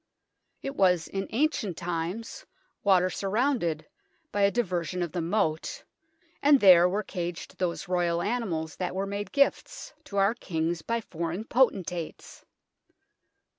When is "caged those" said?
7.03-7.87